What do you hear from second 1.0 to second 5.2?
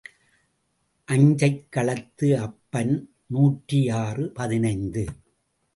அஞ்சைக் களத்து அப்பன் நூற்றி ஆறு பதினைந்து.